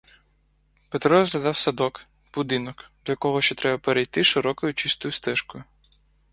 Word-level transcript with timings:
Петро 0.89 1.17
розглядав 1.19 1.55
садок, 1.55 2.05
будинок, 2.33 2.91
до 3.05 3.11
якого 3.11 3.41
ще 3.41 3.55
треба 3.55 3.77
перейти 3.77 4.23
широкою 4.23 4.73
чистою 4.73 5.11
стежкою. 5.11 5.63